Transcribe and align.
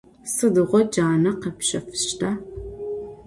Sıdiğo 0.33 0.79
cane 0.93 1.31
khepşefışta? 1.41 2.29